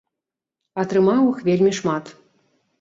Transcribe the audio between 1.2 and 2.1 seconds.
іх вельмі шмат.